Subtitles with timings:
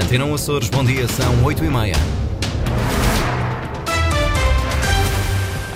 [0.00, 1.96] Antena Açores, bom dia, são 8 e meia.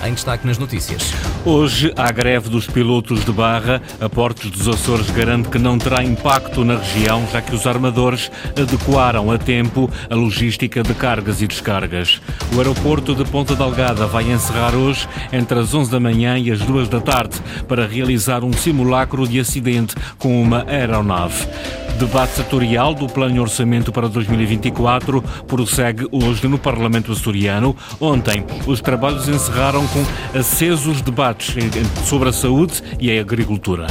[0.05, 1.13] Em destaque nas notícias.
[1.43, 3.81] Hoje, há greve dos pilotos de barra.
[3.99, 8.31] A Portos dos Açores garante que não terá impacto na região, já que os armadores
[8.57, 12.21] adequaram a tempo a logística de cargas e descargas.
[12.53, 16.59] O aeroporto de Ponta Delgada vai encerrar hoje entre as 11 da manhã e as
[16.59, 17.35] 2 da tarde
[17.67, 21.45] para realizar um simulacro de acidente com uma aeronave.
[21.97, 27.75] Debate setorial do Plano de Orçamento para 2024 prossegue hoje no Parlamento açoriano.
[27.99, 31.55] Ontem, os trabalhos encerraram com acesos debates
[32.05, 33.87] sobre a saúde e a agricultura.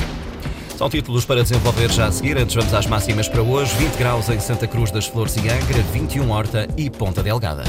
[0.77, 2.37] São títulos para desenvolver já a seguir.
[2.37, 3.73] Antes vamos às máximas para hoje.
[3.77, 7.63] 20 graus em Santa Cruz das Flores e Angra, 21 Horta e Ponta Delgada.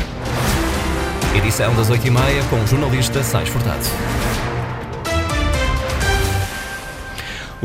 [1.38, 4.33] Edição das 8h30 com o jornalista Sais Furtado.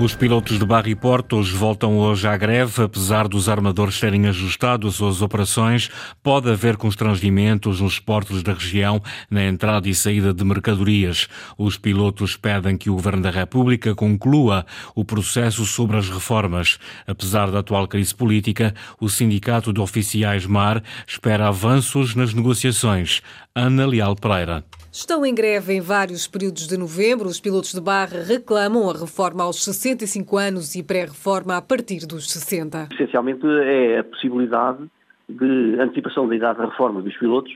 [0.01, 2.85] Os pilotos de Barra Portos voltam hoje à greve.
[2.85, 5.91] Apesar dos armadores terem ajustado as suas operações,
[6.23, 11.27] pode haver constrangimentos nos portos da região na entrada e saída de mercadorias.
[11.59, 16.79] Os pilotos pedem que o Governo da República conclua o processo sobre as reformas.
[17.05, 23.21] Apesar da atual crise política, o Sindicato de Oficiais Mar espera avanços nas negociações.
[23.59, 24.63] Ana Leal Pereira.
[24.93, 27.27] Estão em greve em vários períodos de novembro.
[27.27, 32.31] Os pilotos de barra reclamam a reforma aos 65 anos e pré-reforma a partir dos
[32.31, 32.91] 60.
[32.93, 34.89] Essencialmente é a possibilidade
[35.29, 37.53] de antecipação da idade da reforma dos pilotos,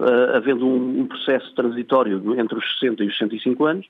[0.00, 3.86] uh, havendo um, um processo transitório entre os 60 e os 65 anos,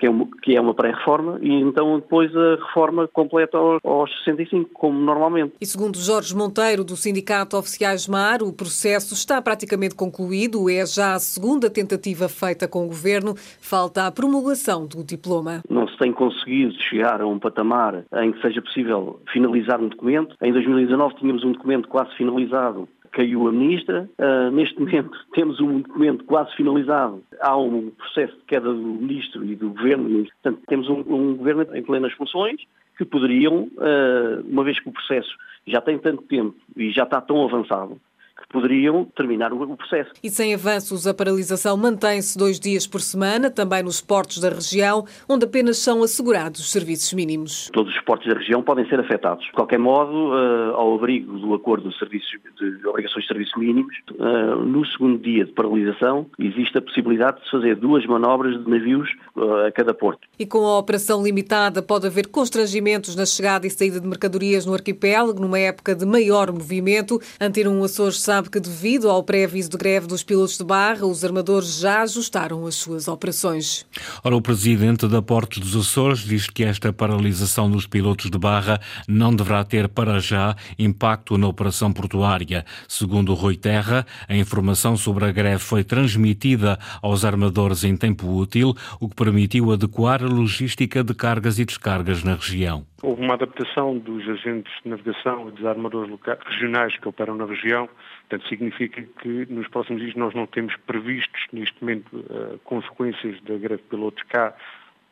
[0.00, 4.10] que é uma, que é uma pré-reforma, e então depois a reforma completa aos, aos
[4.24, 5.52] 65, como normalmente.
[5.60, 11.14] E segundo Jorge Monteiro, do Sindicato Oficiais Mar, o processo está praticamente concluído, é já
[11.14, 15.60] a segunda tentativa feita com o Governo, falta a promulgação do diploma.
[15.68, 20.34] Não se tem conseguido chegar a um patamar em que seja possível finalizar um documento.
[20.40, 24.08] Em 2019 tínhamos um documento quase finalizado caiu a ministra.
[24.18, 27.22] Uh, neste momento temos um documento quase finalizado.
[27.40, 30.24] Há um processo de queda do ministro e do governo.
[30.42, 32.60] Portanto, temos um, um governo em plenas funções
[32.96, 35.30] que poderiam, uh, uma vez que o processo
[35.66, 37.98] já tem tanto tempo e já está tão avançado,
[38.48, 40.10] poderiam terminar o processo.
[40.22, 45.04] E sem avanços, a paralisação mantém-se dois dias por semana, também nos portos da região,
[45.28, 47.70] onde apenas são assegurados os serviços mínimos.
[47.72, 49.44] Todos os portos da região podem ser afetados.
[49.46, 53.94] De qualquer modo, uh, ao abrigo do acordo de, serviços, de obrigações de serviços mínimos,
[54.12, 58.70] uh, no segundo dia de paralisação, existe a possibilidade de se fazer duas manobras de
[58.70, 60.26] navios uh, a cada porto.
[60.38, 64.74] E com a operação limitada, pode haver constrangimentos na chegada e saída de mercadorias no
[64.74, 67.20] arquipélago, numa época de maior movimento.
[67.40, 71.24] Antena 1 Açores sabe que, devido ao pré-aviso de greve dos pilotos de barra, os
[71.24, 73.84] armadores já ajustaram as suas operações.
[74.22, 78.78] Ora, o presidente da Portos dos Açores diz que esta paralisação dos pilotos de barra
[79.08, 82.64] não deverá ter para já impacto na operação portuária.
[82.86, 88.76] Segundo Rui Terra, a informação sobre a greve foi transmitida aos armadores em tempo útil,
[89.00, 92.86] o que permitiu adequar a logística de cargas e descargas na região.
[93.02, 97.46] Houve uma adaptação dos agentes de navegação e dos armadores locais, regionais que operam na
[97.46, 97.88] região.
[98.30, 103.56] Portanto, significa que nos próximos dias nós não temos previstos, neste momento, uh, consequências da
[103.56, 104.54] greve pilotos cá,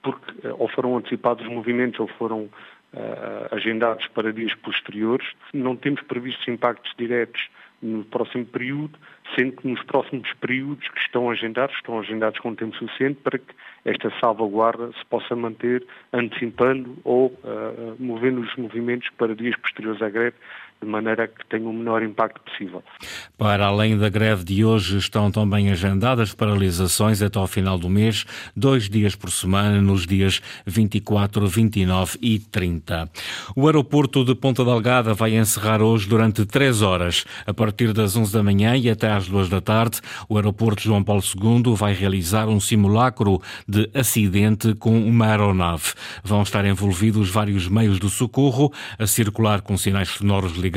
[0.00, 2.50] porque uh, ou foram antecipados os movimentos ou foram uh,
[3.50, 5.26] agendados para dias posteriores.
[5.52, 7.48] Não temos previstos impactos diretos
[7.82, 8.96] no próximo período,
[9.36, 13.52] sendo que nos próximos períodos que estão agendados, estão agendados com tempo suficiente para que
[13.84, 17.32] esta salvaguarda se possa manter antecipando ou
[18.00, 20.34] movendo os movimentos para dias posteriores à greve,
[20.80, 22.82] de maneira que tenha o menor impacto possível.
[23.36, 28.24] Para além da greve de hoje, estão também agendadas paralisações até ao final do mês,
[28.56, 33.10] dois dias por semana, nos dias 24, 29 e 30.
[33.56, 37.24] O aeroporto de Ponta Delgada vai encerrar hoje durante três horas.
[37.46, 41.02] A partir das 11 da manhã e até às duas da tarde, o aeroporto João
[41.02, 45.92] Paulo II vai realizar um simulacro de acidente com uma aeronave.
[46.22, 50.67] Vão estar envolvidos vários meios de socorro a circular com sinais sonoros ligados.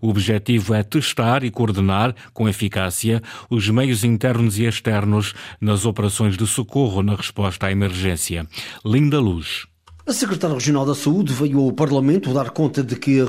[0.00, 6.36] O objetivo é testar e coordenar com eficácia os meios internos e externos nas operações
[6.36, 8.46] de socorro na resposta à emergência.
[8.84, 9.66] Linda Luz.
[10.06, 13.27] A Secretária Regional da Saúde veio ao Parlamento dar conta de que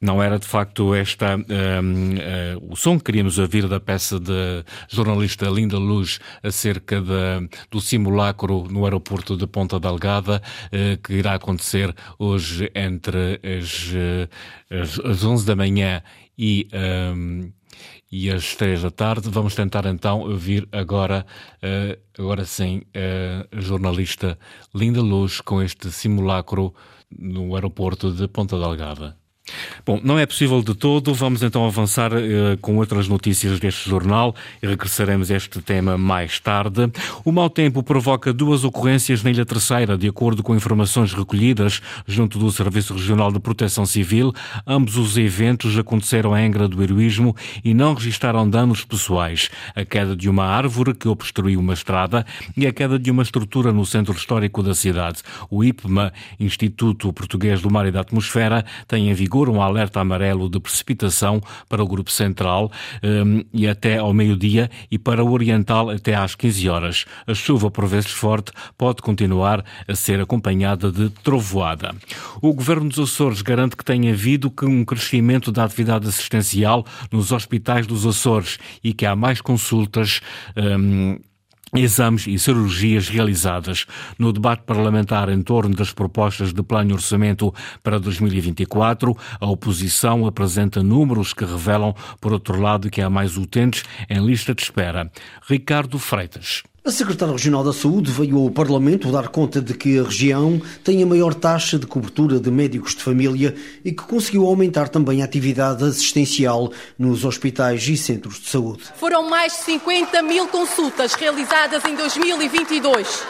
[0.00, 4.64] não era de facto esta um, uh, o som que queríamos ouvir da peça da
[4.88, 11.34] jornalista Linda Luz acerca de, do simulacro no aeroporto de Ponta Delgada uh, que irá
[11.34, 13.92] acontecer hoje entre as,
[14.70, 16.02] as, as 11 da manhã
[16.38, 16.68] e
[17.14, 17.50] um,
[18.10, 19.28] e às três da tarde.
[19.28, 21.26] Vamos tentar então ouvir agora,
[22.16, 24.38] agora sim, a jornalista
[24.74, 26.72] Linda Luz com este simulacro
[27.10, 29.16] no aeroporto de Ponta Delgada.
[29.84, 31.14] Bom, não é possível de todo.
[31.14, 36.40] Vamos então avançar uh, com outras notícias deste jornal e regressaremos a este tema mais
[36.40, 36.90] tarde.
[37.24, 42.38] O mau tempo provoca duas ocorrências na Ilha Terceira, de acordo com informações recolhidas junto
[42.38, 44.32] do Serviço Regional de Proteção Civil.
[44.66, 47.34] Ambos os eventos aconteceram em Angra do Heroísmo
[47.64, 49.48] e não registaram danos pessoais.
[49.74, 52.26] A queda de uma árvore que obstruiu uma estrada
[52.56, 55.22] e a queda de uma estrutura no centro histórico da cidade.
[55.48, 60.00] O IPMA, Instituto Português do Mar e da Atmosfera, tem em vigor vigor um alerta
[60.00, 62.72] amarelo de precipitação para o Grupo Central
[63.02, 67.04] um, e até ao meio-dia e para o Oriental até às 15 horas.
[67.26, 71.94] A chuva, por vezes forte, pode continuar a ser acompanhada de trovoada.
[72.40, 77.86] O Governo dos Açores garante que tem havido um crescimento da atividade assistencial nos hospitais
[77.86, 80.20] dos Açores e que há mais consultas.
[80.56, 81.18] Um,
[81.74, 83.86] exames e cirurgias realizadas.
[84.18, 87.52] No debate parlamentar em torno das propostas de plano de orçamento
[87.82, 93.84] para 2024, a oposição apresenta números que revelam, por outro lado, que há mais utentes
[94.08, 95.10] em lista de espera.
[95.48, 96.62] Ricardo Freitas.
[96.86, 101.02] A Secretária Regional da Saúde veio ao Parlamento dar conta de que a região tem
[101.02, 105.24] a maior taxa de cobertura de médicos de família e que conseguiu aumentar também a
[105.24, 108.84] atividade assistencial nos hospitais e centros de saúde.
[108.94, 113.24] Foram mais de 50 mil consultas realizadas em 2022.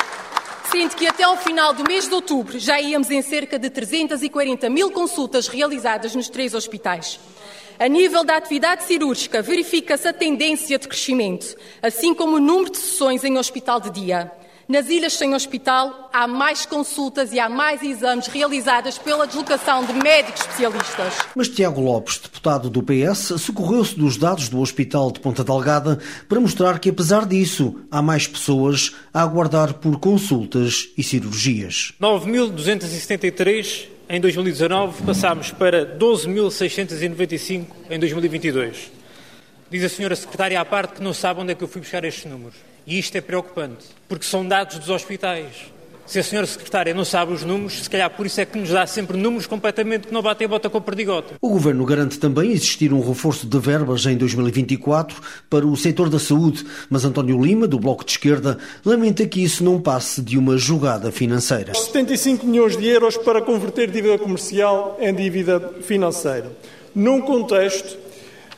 [0.70, 4.68] Sendo que até ao final do mês de outubro já íamos em cerca de 340
[4.68, 7.18] mil consultas realizadas nos três hospitais.
[7.78, 12.78] A nível da atividade cirúrgica, verifica-se a tendência de crescimento, assim como o número de
[12.78, 14.32] sessões em hospital de dia.
[14.68, 19.92] Nas ilhas sem hospital, há mais consultas e há mais exames realizados pela deslocação de
[19.92, 21.14] médicos especialistas.
[21.36, 26.40] Mas Tiago Lopes, deputado do PS, socorreu-se dos dados do Hospital de Ponta Delgada para
[26.40, 31.92] mostrar que, apesar disso, há mais pessoas a aguardar por consultas e cirurgias.
[32.00, 38.92] 9.273 em 2019 passámos para 12.695 em 2022.
[39.68, 42.04] Diz a senhora secretária à parte que não sabe onde é que eu fui buscar
[42.04, 42.54] estes números.
[42.86, 45.72] E isto é preocupante, porque são dados dos hospitais.
[46.06, 48.70] Se a senhora secretária não sabe os números, se calhar por isso é que nos
[48.70, 51.34] dá sempre números completamente que não batem a bota com perdigota.
[51.40, 55.20] O Governo garante também existir um reforço de verbas em 2024
[55.50, 59.64] para o setor da saúde, mas António Lima, do Bloco de Esquerda, lamenta que isso
[59.64, 61.74] não passe de uma jogada financeira.
[61.74, 66.52] 75 milhões de euros para converter dívida comercial em dívida financeira.
[66.94, 67.96] Num contexto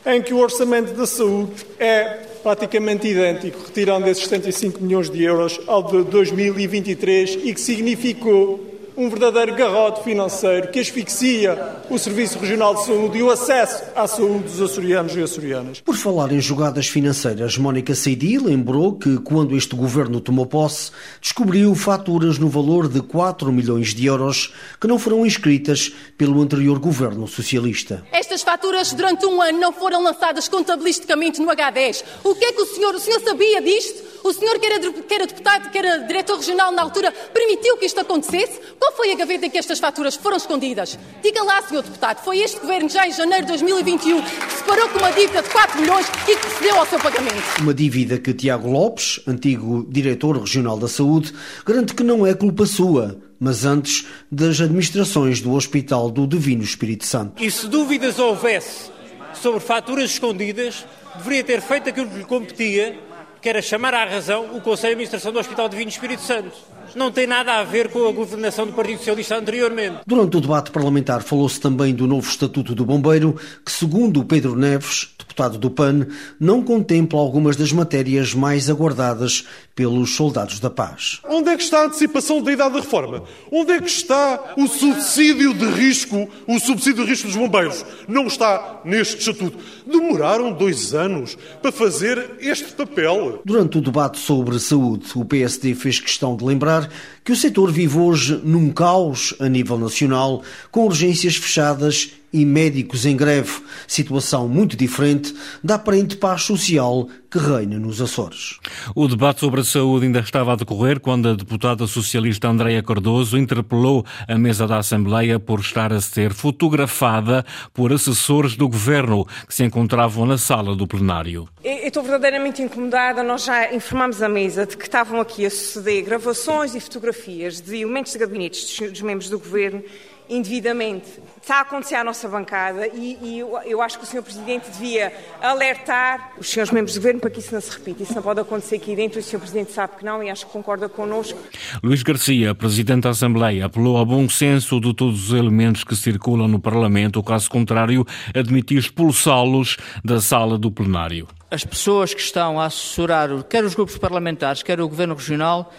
[0.04, 5.60] em que o orçamento da saúde é praticamente idêntico, retirando esses 75 milhões de euros
[5.66, 11.56] ao de 2023 e que significou um verdadeiro garrote financeiro que asfixia
[11.88, 15.80] o Serviço Regional de Saúde e o acesso à saúde dos açorianos e açorianas.
[15.80, 20.90] Por falar em jogadas financeiras, Mónica Seidi lembrou que, quando este governo tomou posse,
[21.20, 26.80] descobriu faturas no valor de 4 milhões de euros que não foram inscritas pelo anterior
[26.80, 28.04] governo socialista.
[28.10, 32.02] Estas faturas, durante um ano, não foram lançadas contabilisticamente no H10.
[32.24, 34.17] O que é que o senhor, o senhor sabia disto?
[34.22, 37.86] O senhor, que era, que era deputado, que era diretor regional na altura, permitiu que
[37.86, 38.60] isto acontecesse?
[38.78, 40.98] Qual foi a gaveta em que estas faturas foram escondidas?
[41.22, 44.88] Diga lá, senhor deputado, foi este governo, já em janeiro de 2021, que se parou
[44.88, 47.42] com uma dívida de 4 milhões e que procedeu ao seu pagamento.
[47.60, 51.32] Uma dívida que Tiago Lopes, antigo diretor regional da saúde,
[51.64, 57.06] garante que não é culpa sua, mas antes das administrações do Hospital do Divino Espírito
[57.06, 57.42] Santo.
[57.42, 58.90] E se dúvidas houvesse
[59.34, 60.84] sobre faturas escondidas,
[61.16, 63.07] deveria ter feito aquilo que lhe competia
[63.40, 66.52] que era chamar à razão o Conselho de Administração do Hospital Divino Espírito Santo.
[66.94, 69.98] Não tem nada a ver com a governação do Partido Socialista anteriormente.
[70.06, 75.14] Durante o debate parlamentar falou-se também do novo Estatuto do Bombeiro, que, segundo Pedro Neves,
[75.38, 76.06] deputado do PAN,
[76.40, 81.20] não contempla algumas das matérias mais aguardadas pelos soldados da paz.
[81.28, 83.22] Onde é que está a antecipação da idade da reforma?
[83.52, 87.84] Onde é que está o subsídio de risco, o subsídio de risco dos bombeiros?
[88.08, 89.56] Não está neste estatuto.
[89.86, 93.40] Demoraram dois anos para fazer este papel.
[93.44, 96.90] Durante o debate sobre saúde, o PSD fez questão de lembrar
[97.24, 100.42] que o setor vive hoje num caos a nível nacional,
[100.72, 103.52] com urgências fechadas e médicos em greve,
[103.86, 108.58] situação muito diferente da aparente paz social que reina nos Açores.
[108.94, 113.36] O debate sobre a saúde ainda estava a decorrer quando a deputada socialista Andreia Cardoso
[113.36, 117.44] interpelou a mesa da Assembleia por estar a ser fotografada
[117.74, 121.48] por assessores do governo que se encontravam na sala do plenário.
[121.62, 123.22] Eu estou verdadeiramente incomodada.
[123.22, 127.76] Nós já informámos a mesa de que estavam aqui a suceder gravações e fotografias de
[127.76, 129.82] elementos de gabinetes dos membros do governo
[130.28, 134.22] indevidamente está a acontecer à nossa bancada e, e eu, eu, acho que o Sr.
[134.22, 138.02] Presidente devia alertar os senhores membros do Governo para que isso não se repita.
[138.02, 139.38] Isso não pode acontecer aqui dentro, o Sr.
[139.38, 141.38] Presidente sabe que não e acho que concorda connosco.
[141.82, 146.48] Luís Garcia, Presidente da Assembleia, apelou ao bom senso de todos os elementos que circulam
[146.48, 151.26] no Parlamento, caso contrário, admitiu expulsá-los da sala do plenário.
[151.50, 155.72] As pessoas que estão a assessorar, quer os grupos parlamentares, quer o Governo Regional,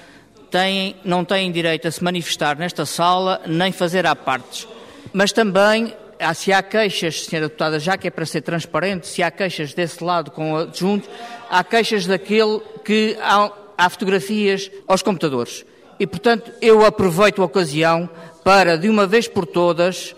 [0.50, 4.68] têm, não têm direito a se manifestar nesta sala nem fazer à partes.
[5.14, 5.94] Mas também,
[6.36, 7.42] se há queixas, Sra.
[7.42, 11.10] Deputada, já que é para ser transparente, se há queixas desse lado com o adjunto,
[11.50, 15.66] há queixas daquele que há, há fotografias aos computadores.
[16.00, 18.10] E, portanto, eu aproveito a ocasião
[18.44, 20.16] para, de uma vez por todas,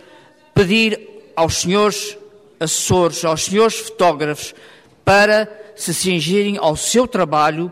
[0.54, 1.00] pedir
[1.36, 2.18] aos senhores
[2.60, 4.54] assessores, aos senhores fotógrafos,
[5.04, 7.72] para se cingirem ao seu trabalho,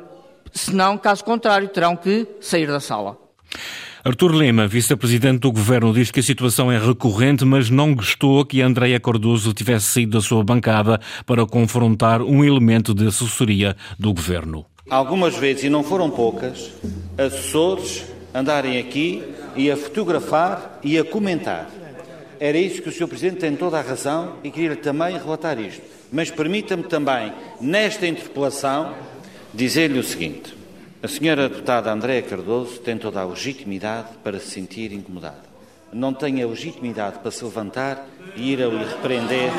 [0.53, 3.18] senão, caso contrário, terão que sair da sala.
[4.03, 8.62] Artur Lima, vice-presidente do governo, diz que a situação é recorrente, mas não gostou que
[8.62, 14.65] Andréia Cardoso tivesse saído da sua bancada para confrontar um elemento de assessoria do governo.
[14.89, 16.72] Algumas vezes, e não foram poucas,
[17.18, 19.24] assessores andarem aqui
[19.56, 21.70] e a fotografar e a comentar.
[22.39, 23.08] Era isso que o Sr.
[23.08, 25.82] Presidente tem toda a razão e queria também relatar isto.
[26.12, 28.96] Mas permita-me também, nesta interpelação,
[29.53, 30.53] dizer-lhe o seguinte.
[31.01, 35.50] A senhora deputada Andréa Cardoso tem toda a legitimidade para se sentir incomodada.
[35.94, 39.50] Não tem a legitimidade para se levantar e ir ali repreender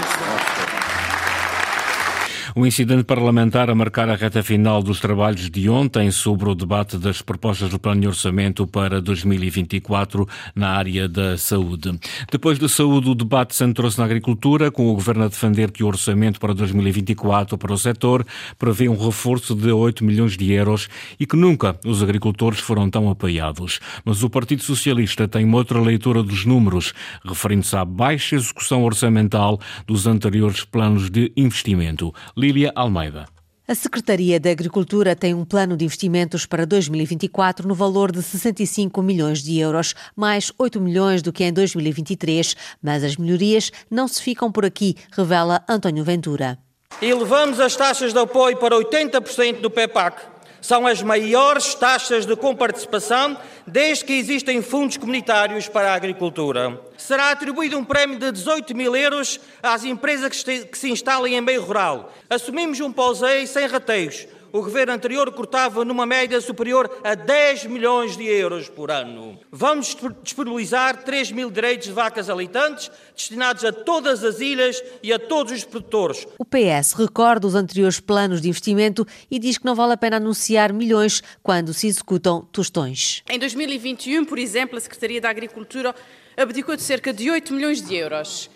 [2.60, 6.98] o incidente parlamentar a marcar a reta final dos trabalhos de ontem sobre o debate
[6.98, 11.98] das propostas do plano de orçamento para 2024 na área da saúde.
[12.30, 15.86] Depois da saúde, o debate centrou-se na agricultura, com o governo a defender que o
[15.86, 18.26] orçamento para 2024 para o setor
[18.58, 20.86] prevê um reforço de 8 milhões de euros
[21.18, 23.80] e que nunca os agricultores foram tão apoiados.
[24.04, 26.92] Mas o Partido Socialista tem uma outra leitura dos números,
[27.24, 32.12] referindo-se à baixa execução orçamental dos anteriores planos de investimento.
[32.50, 33.26] Lília Almeida.
[33.68, 39.00] A Secretaria da Agricultura tem um plano de investimentos para 2024 no valor de 65
[39.00, 42.56] milhões de euros, mais 8 milhões do que em 2023.
[42.82, 46.58] Mas as melhorias não se ficam por aqui, revela António Ventura.
[47.00, 53.36] Elevamos as taxas de apoio para 80% do PEPAC são as maiores taxas de comparticipação
[53.66, 56.80] desde que existem fundos comunitários para a agricultura.
[56.96, 61.62] Será atribuído um prémio de 18 mil euros às empresas que se instalem em meio
[61.62, 62.12] rural.
[62.28, 68.16] Assumimos um POSEI sem rateios, o governo anterior cortava numa média superior a 10 milhões
[68.16, 69.38] de euros por ano.
[69.50, 75.18] Vamos disponibilizar 3 mil direitos de vacas aleitantes destinados a todas as ilhas e a
[75.18, 76.26] todos os produtores.
[76.38, 80.16] O PS recorda os anteriores planos de investimento e diz que não vale a pena
[80.16, 83.22] anunciar milhões quando se executam tostões.
[83.28, 85.94] Em 2021, por exemplo, a Secretaria da Agricultura
[86.36, 88.50] abdicou de cerca de 8 milhões de euros.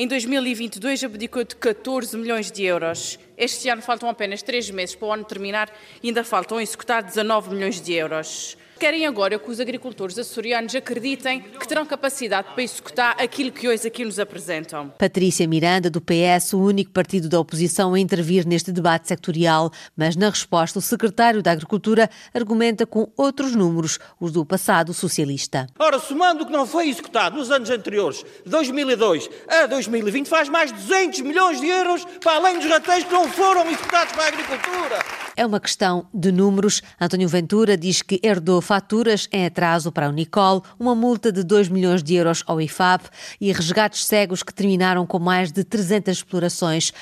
[0.00, 3.18] Em 2022 abdicou de 14 milhões de euros.
[3.36, 5.70] Este ano faltam apenas três meses para o ano terminar
[6.02, 11.42] e ainda faltam executar 19 milhões de euros querem agora que os agricultores açorianos acreditem
[11.42, 14.88] que terão capacidade para executar aquilo que hoje aqui nos apresentam.
[14.98, 20.16] Patrícia Miranda, do PS, o único partido da oposição a intervir neste debate sectorial, mas
[20.16, 25.66] na resposta o secretário da Agricultura argumenta com outros números, os do passado socialista.
[25.78, 30.72] Ora, somando o que não foi executado nos anos anteriores, 2002 a 2020, faz mais
[30.72, 34.28] de 200 milhões de euros para além dos rateios que não foram executados para a
[34.28, 34.98] agricultura.
[35.36, 36.82] É uma questão de números.
[36.98, 41.68] António Ventura diz que herdou faturas em atraso para a Unicol, uma multa de 2
[41.68, 43.08] milhões de euros ao IFAP
[43.40, 46.92] e resgates cegos que terminaram com mais de 300 explorações.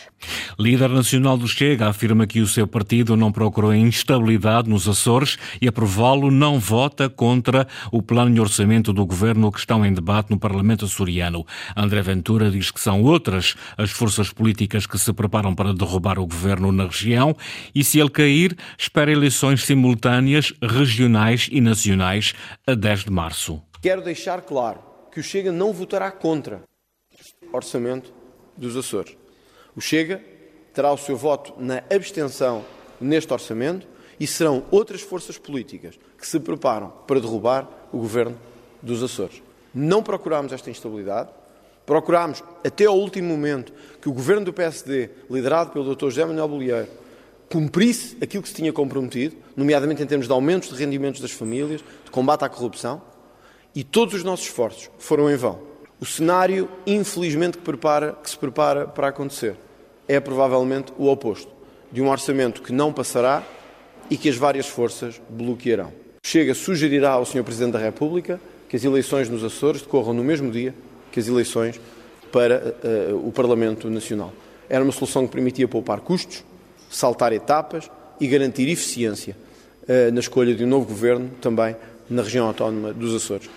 [0.58, 5.68] Líder nacional do Chega afirma que o seu partido não procurou instabilidade nos Açores e
[5.68, 10.38] aprová-lo não vota contra o plano de orçamento do governo que estão em debate no
[10.38, 11.44] Parlamento açoriano.
[11.76, 16.26] André Ventura diz que são outras as forças políticas que se preparam para derrubar o
[16.26, 17.37] governo na região
[17.75, 22.34] e se ele cair, espera eleições simultâneas, regionais e nacionais
[22.66, 23.62] a 10 de março.
[23.80, 24.80] Quero deixar claro
[25.12, 26.62] que o Chega não votará contra
[27.42, 28.12] o orçamento
[28.56, 29.16] dos Açores.
[29.74, 30.22] O Chega
[30.72, 32.64] terá o seu voto na abstenção
[33.00, 33.86] neste orçamento
[34.18, 38.38] e serão outras forças políticas que se preparam para derrubar o governo
[38.82, 39.42] dos Açores.
[39.74, 41.30] Não procurámos esta instabilidade,
[41.86, 46.06] procurámos até ao último momento que o governo do PSD, liderado pelo Dr.
[46.06, 46.88] José Manuel Bolieiro,
[47.48, 51.80] cumprisse aquilo que se tinha comprometido, nomeadamente em termos de aumentos de rendimentos das famílias,
[52.04, 53.00] de combate à corrupção,
[53.74, 55.60] e todos os nossos esforços foram em vão.
[56.00, 59.56] O cenário, infelizmente, que, prepara, que se prepara para acontecer
[60.06, 61.52] é provavelmente o oposto,
[61.92, 63.42] de um orçamento que não passará
[64.10, 65.92] e que as várias forças bloquearão.
[66.24, 67.44] Chega sugerirá ao Sr.
[67.44, 70.74] Presidente da República que as eleições nos Açores decorram no mesmo dia
[71.10, 71.80] que as eleições
[72.30, 72.74] para
[73.12, 74.32] uh, o Parlamento Nacional.
[74.68, 76.44] Era uma solução que permitia poupar custos,
[76.90, 77.90] saltar etapas
[78.21, 79.37] e garantir eficiência
[79.83, 81.76] uh, na escolha de um novo governo também
[82.09, 83.49] na região autónoma dos Açores.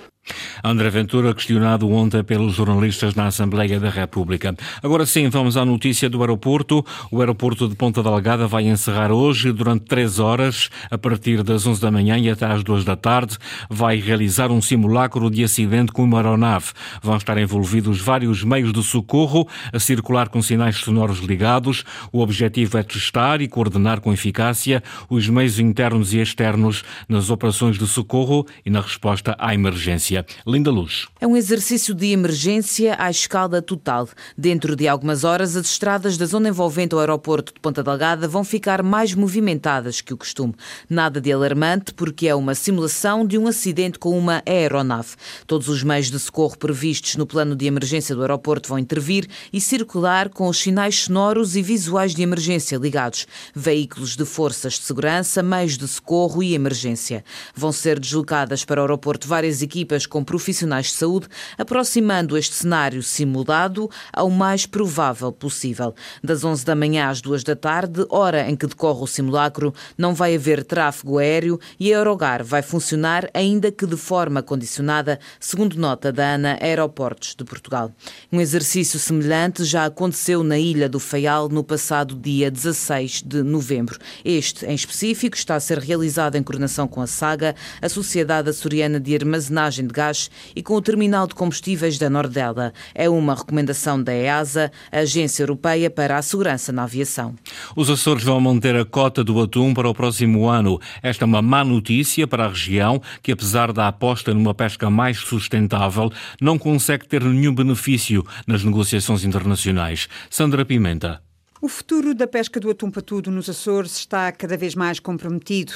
[0.63, 4.55] André Ventura, questionado ontem pelos jornalistas na Assembleia da República.
[4.83, 6.85] Agora sim, vamos à notícia do aeroporto.
[7.11, 11.81] O aeroporto de Ponta Delgada vai encerrar hoje, durante três horas, a partir das 11
[11.81, 13.37] da manhã e até às duas da tarde.
[13.69, 16.73] Vai realizar um simulacro de acidente com uma aeronave.
[17.01, 21.83] Vão estar envolvidos vários meios de socorro a circular com sinais sonoros ligados.
[22.11, 27.79] O objetivo é testar e coordenar com eficácia os meios internos e externos nas operações
[27.79, 30.10] de socorro e na resposta à emergência.
[30.45, 31.07] Linda Luz.
[31.19, 34.09] É um exercício de emergência à escala total.
[34.37, 38.43] Dentro de algumas horas, as estradas da zona envolvente o aeroporto de Ponta Delgada vão
[38.43, 40.53] ficar mais movimentadas que o costume.
[40.89, 45.15] Nada de alarmante, porque é uma simulação de um acidente com uma aeronave.
[45.47, 49.61] Todos os meios de socorro previstos no plano de emergência do aeroporto vão intervir e
[49.61, 53.25] circular com os sinais sonoros e visuais de emergência ligados.
[53.55, 57.23] Veículos de forças de segurança, meios de socorro e emergência.
[57.55, 61.27] Vão ser deslocadas para o aeroporto várias equipas com profissionais de saúde,
[61.57, 65.93] aproximando este cenário simulado ao mais provável possível.
[66.23, 70.13] Das 11 da manhã às 2 da tarde, hora em que decorre o simulacro, não
[70.13, 75.77] vai haver tráfego aéreo e a Aerogar vai funcionar, ainda que de forma condicionada, segundo
[75.77, 77.91] nota da ANA Aeroportos de Portugal.
[78.31, 83.99] Um exercício semelhante já aconteceu na Ilha do Faial no passado dia 16 de novembro.
[84.23, 88.99] Este, em específico, está a ser realizado em coordenação com a SAGA, a Sociedade Açoriana
[88.99, 92.73] de Armazenagem de Gás e com o terminal de combustíveis da Nordela.
[92.95, 97.35] É uma recomendação da EASA, a Agência Europeia para a Segurança na Aviação.
[97.75, 100.79] Os Açores vão manter a cota do atum para o próximo ano.
[101.03, 105.17] Esta é uma má notícia para a região, que apesar da aposta numa pesca mais
[105.17, 110.07] sustentável, não consegue ter nenhum benefício nas negociações internacionais.
[110.29, 111.21] Sandra Pimenta.
[111.61, 115.73] O futuro da pesca do atum patudo nos Açores está cada vez mais comprometido.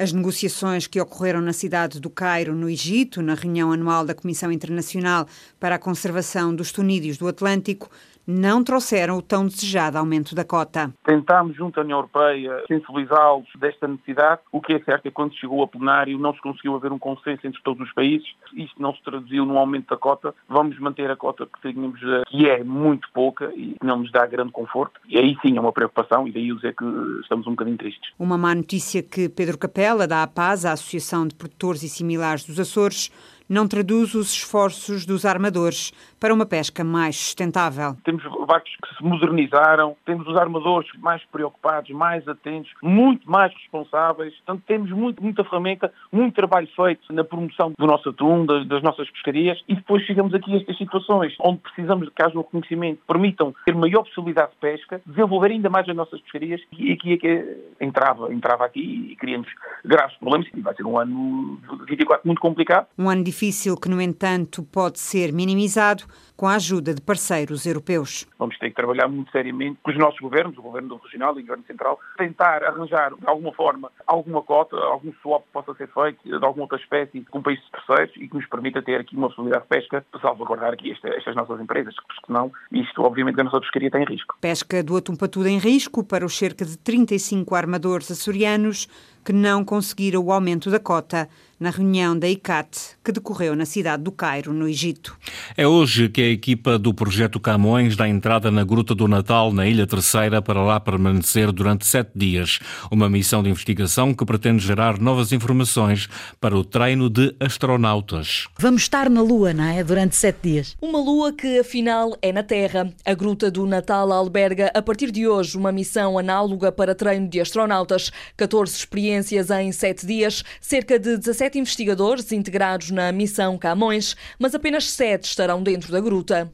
[0.00, 4.52] As negociações que ocorreram na cidade do Cairo, no Egito, na reunião anual da Comissão
[4.52, 5.26] Internacional
[5.58, 7.90] para a Conservação dos Tunídeos do Atlântico,
[8.28, 10.92] não trouxeram o tão desejado aumento da cota.
[11.02, 14.42] Tentámos, junto à União Europeia, sensibilizá-los desta necessidade.
[14.52, 16.98] O que é certo é que quando chegou ao plenário não se conseguiu haver um
[16.98, 18.28] consenso entre todos os países.
[18.54, 20.34] Isto não se traduziu num aumento da cota.
[20.46, 24.26] Vamos manter a cota que tínhamos, eh, que é muito pouca e não nos dá
[24.26, 25.00] grande conforto.
[25.08, 26.84] E aí sim é uma preocupação e daí dizer que
[27.22, 28.12] estamos um bocadinho tristes.
[28.18, 32.60] Uma má notícia que Pedro Capela, da APAS, a Associação de Produtores e Similares dos
[32.60, 33.10] Açores,
[33.48, 37.96] não traduz os esforços dos armadores para uma pesca mais sustentável.
[38.04, 44.34] Temos barcos que se modernizaram, temos os armadores mais preocupados, mais atentos, muito mais responsáveis.
[44.36, 48.82] Portanto, temos muito, muita ferramenta, muito trabalho feito na promoção do nosso atum, das, das
[48.82, 52.42] nossas pescarias e depois chegamos aqui a estas situações onde precisamos de que haja um
[52.42, 57.12] reconhecimento, permitam ter maior possibilidade de pesca, desenvolver ainda mais as nossas pescarias e aqui
[57.12, 59.48] é que entrava, entrava aqui e criamos
[59.84, 62.86] graves problemas e vai ser um ano 24 muito complicado.
[62.98, 66.04] Um ano difícil que, no entanto, pode ser minimizado
[66.36, 68.26] com a ajuda de parceiros europeus.
[68.38, 71.42] Vamos ter que trabalhar muito seriamente com os nossos governos, o governo regional e o
[71.42, 76.22] governo central, tentar arranjar de alguma forma alguma cota, algum swap que possa ser feito
[76.24, 79.64] de alguma outra espécie com países terceiros e que nos permita ter aqui uma possibilidade
[79.64, 83.60] de pesca para salvaguardar aqui esta, estas nossas empresas, porque senão isto obviamente a nossa
[83.60, 84.36] pescaria tem risco.
[84.40, 88.86] Pesca do atum patudo em risco para os cerca de 35 armadores açorianos
[89.24, 94.02] que não conseguiram o aumento da cota na reunião da ICAT que decorreu na cidade
[94.02, 95.16] do Cairo, no Egito.
[95.56, 99.66] É hoje que a equipa do Projeto Camões dá entrada na Gruta do Natal, na
[99.66, 102.58] Ilha Terceira, para lá permanecer durante sete dias.
[102.90, 106.08] Uma missão de investigação que pretende gerar novas informações
[106.40, 108.46] para o treino de astronautas.
[108.58, 109.82] Vamos estar na Lua, não é?
[109.82, 110.76] Durante sete dias.
[110.80, 112.92] Uma Lua que, afinal, é na Terra.
[113.04, 117.40] A Gruta do Natal alberga, a partir de hoje, uma missão análoga para treino de
[117.40, 118.12] astronautas.
[118.36, 124.54] 14 experiências em sete dias, cerca de 17 sete investigadores integrados na missão Camões, mas
[124.54, 126.52] apenas sete estarão dentro da gruta.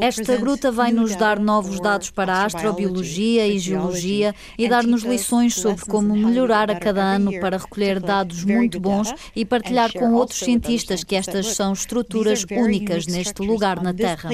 [0.00, 5.54] Esta gruta vai nos dar novos dados para a astrobiologia e geologia e dar-nos lições
[5.54, 10.40] sobre como melhorar a cada ano para recolher dados muito bons e partilhar com outros
[10.40, 14.30] cientistas que estas são estruturas únicas neste lugar na Terra.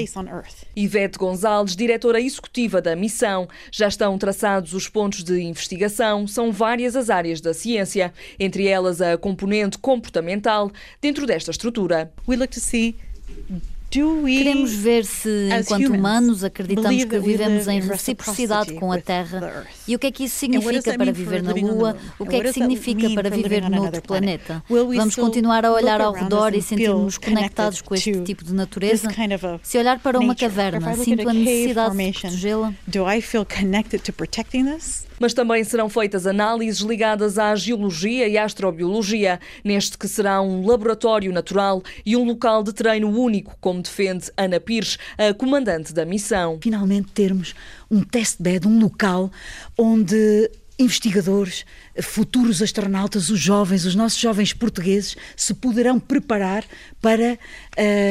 [0.75, 3.47] Ivete Gonzalez, diretora executiva da missão.
[3.71, 9.01] Já estão traçados os pontos de investigação, são várias as áreas da ciência, entre elas
[9.01, 12.11] a componente comportamental dentro desta estrutura.
[12.27, 12.95] We look to see
[14.37, 19.65] Queremos ver se, enquanto humanos, acreditamos que vivemos em reciprocidade com a Terra.
[19.87, 22.53] e o que é que isso significa para viver na Lua, o que é que
[22.53, 24.63] significa para viver noutro planeta.
[24.69, 29.09] Vamos continuar a olhar ao redor e sentir-nos conectados com este tipo de natureza?
[29.63, 32.73] Se olhar para uma caverna, sinto a necessidade de protegê-la?
[35.17, 40.65] Mas também serão feitas análises ligadas à geologia e à astrobiologia, neste que será um
[40.65, 46.05] laboratório natural e um local de treino único, como defende Ana Pires, a comandante da
[46.05, 46.59] missão.
[46.61, 47.55] Finalmente termos
[47.89, 49.31] um testbed, um local
[49.77, 51.65] onde investigadores,
[52.01, 56.65] futuros astronautas, os jovens, os nossos jovens portugueses, se poderão preparar
[57.01, 57.39] para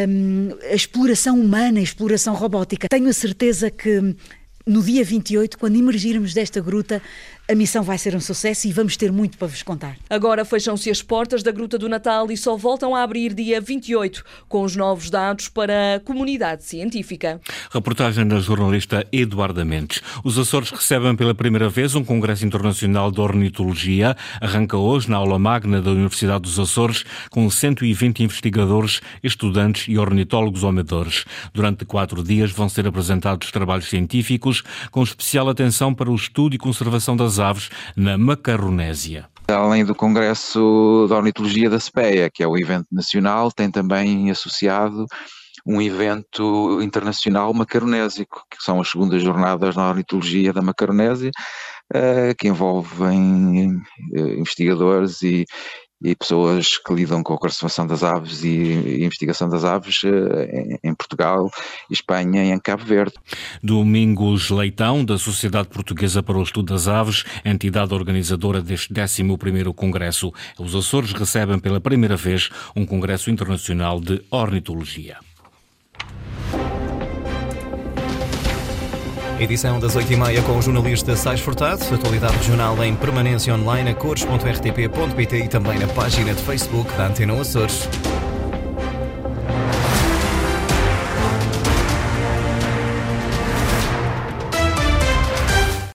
[0.08, 2.88] hum, a exploração humana, a exploração robótica.
[2.88, 4.16] Tenho a certeza que
[4.66, 7.02] no dia 28, quando emergirmos desta gruta,
[7.46, 9.98] a missão vai ser um sucesso e vamos ter muito para vos contar.
[10.08, 14.24] Agora fecham-se as portas da Gruta do Natal e só voltam a abrir dia 28,
[14.48, 17.38] com os novos dados para a comunidade científica.
[17.70, 20.00] Reportagem da jornalista Eduarda Mendes.
[20.24, 24.16] Os Açores recebem pela primeira vez um Congresso Internacional de Ornitologia.
[24.40, 30.64] Arranca hoje na aula magna da Universidade dos Açores, com 120 investigadores, estudantes e ornitólogos
[30.64, 31.26] amadores.
[31.52, 36.58] Durante quatro dias vão ser apresentados trabalhos científicos, com especial atenção para o estudo e
[36.58, 39.28] conservação das das aves na Macaronésia.
[39.48, 45.06] Além do Congresso da Ornitologia da SPEA, que é o evento nacional, tem também associado
[45.66, 51.30] um evento internacional macaronésico, que são as segundas jornadas na ornitologia da Macaronésia,
[51.92, 53.80] eh, que envolvem
[54.14, 55.44] eh, investigadores e,
[56.02, 60.94] e pessoas que lidam com a conservação das aves e, investigação das aves eh, em,
[60.94, 61.50] Portugal,
[61.90, 63.14] Espanha e em Cabo Verde.
[63.62, 70.32] Domingos Leitão, da Sociedade Portuguesa para o Estudo das Aves, entidade organizadora deste 11º Congresso.
[70.58, 75.18] Os Açores recebem pela primeira vez um Congresso Internacional de Ornitologia.
[79.38, 81.82] Edição das 8h30 com o jornalista Sais Furtado.
[81.92, 87.40] Atualidade regional em permanência online a cores.rtp.pt e também na página de Facebook da Antena
[87.40, 87.88] Açores.